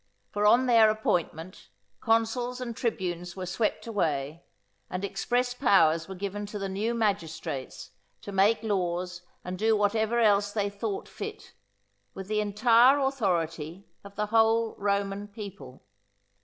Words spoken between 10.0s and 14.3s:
else they thought fit, with the entire authority of the